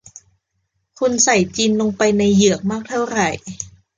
[0.99, 3.19] คุณใส่จินลงไปในเหยือกมากเท่าไร